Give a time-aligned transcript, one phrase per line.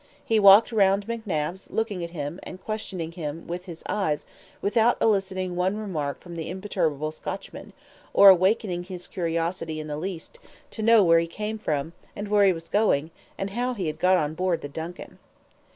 [0.25, 4.25] He walked round McNabbs, looking at him and questioning him with his eyes
[4.59, 7.71] without eliciting one remark from the imperturbable Scotchman,
[8.11, 10.39] or awakening his curiosity in the least,
[10.71, 13.99] to know where he came from, and where he was going, and how he had
[13.99, 15.19] got on board the DUNCAN.